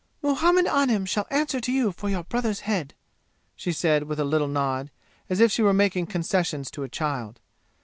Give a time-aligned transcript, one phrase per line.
[0.23, 2.95] "Muhammad Anim shall answer to you for your brother's head!"
[3.55, 4.89] she said with a little nod,
[5.29, 7.39] as if she were making concessions to a child.